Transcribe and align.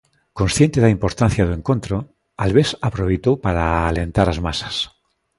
Consciente 0.39 0.77
da 0.83 0.93
importancia 0.97 1.43
do 1.47 1.57
encontro, 1.59 1.95
Albés 2.43 2.69
aproveitou 2.89 3.33
para 3.45 3.63
alentar 3.89 4.27
as 4.29 4.39
masas. 4.47 4.75